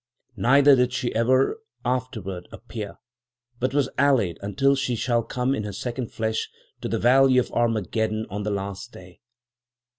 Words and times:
Neither 0.37 0.75
did 0.75 0.93
she 0.93 1.13
ever 1.13 1.59
afterward 1.85 2.47
appear, 2.51 2.95
but 3.59 3.71
was 3.71 3.87
allayed 3.99 4.39
until 4.41 4.75
she 4.75 4.95
shall 4.95 5.21
come 5.21 5.53
in 5.53 5.63
her 5.63 5.71
second 5.73 6.11
flesh 6.11 6.49
to 6.81 6.87
the 6.89 6.97
valley 6.97 7.37
of 7.37 7.51
Armageddon 7.51 8.25
on 8.27 8.41
the 8.41 8.49
last 8.49 8.91
day." 8.91 9.19